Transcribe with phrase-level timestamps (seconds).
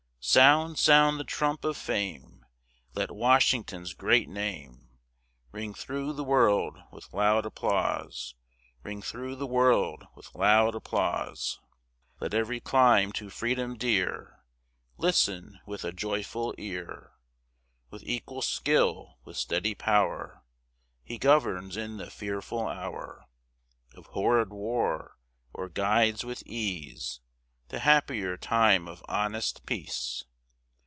[0.23, 2.45] Sound, sound the trump of fame!
[2.93, 4.87] Let Washington's great name
[5.51, 8.35] Ring thro' the world with loud applause!
[8.83, 11.59] Ring thro' the world with loud applause!
[12.19, 14.43] Let ev'ry clime to freedom dear
[14.95, 17.13] Listen with a joyful ear;
[17.89, 20.43] With equal skill, with steady pow'r,
[21.03, 23.25] He governs in the fearful hour
[23.95, 25.17] Of horrid war,
[25.51, 27.21] or guides with ease
[27.69, 30.25] The happier time of honest peace.